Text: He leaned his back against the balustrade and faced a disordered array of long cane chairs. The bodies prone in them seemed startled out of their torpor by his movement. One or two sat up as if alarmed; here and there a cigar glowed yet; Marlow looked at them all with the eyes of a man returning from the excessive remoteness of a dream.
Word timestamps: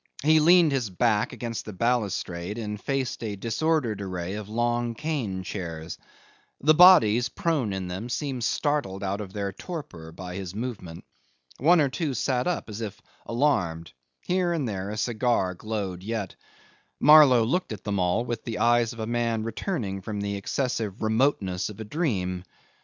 He 0.23 0.39
leaned 0.39 0.71
his 0.71 0.89
back 0.89 1.31
against 1.31 1.63
the 1.65 1.73
balustrade 1.73 2.57
and 2.57 2.81
faced 2.81 3.23
a 3.23 3.35
disordered 3.35 4.01
array 4.01 4.33
of 4.33 4.49
long 4.49 4.95
cane 4.95 5.43
chairs. 5.43 5.99
The 6.59 6.73
bodies 6.73 7.29
prone 7.29 7.71
in 7.71 7.87
them 7.87 8.09
seemed 8.09 8.43
startled 8.43 9.03
out 9.03 9.21
of 9.21 9.31
their 9.31 9.51
torpor 9.53 10.11
by 10.11 10.33
his 10.37 10.55
movement. 10.55 11.05
One 11.59 11.79
or 11.79 11.87
two 11.89 12.15
sat 12.15 12.47
up 12.47 12.67
as 12.67 12.81
if 12.81 12.99
alarmed; 13.27 13.91
here 14.21 14.53
and 14.53 14.67
there 14.67 14.89
a 14.89 14.97
cigar 14.97 15.53
glowed 15.53 16.01
yet; 16.01 16.35
Marlow 16.99 17.43
looked 17.43 17.71
at 17.71 17.83
them 17.83 17.99
all 17.99 18.25
with 18.25 18.43
the 18.43 18.57
eyes 18.57 18.93
of 18.93 18.99
a 18.99 19.05
man 19.05 19.43
returning 19.43 20.01
from 20.01 20.19
the 20.19 20.35
excessive 20.35 21.03
remoteness 21.03 21.69
of 21.69 21.79
a 21.79 21.85
dream. 21.85 22.43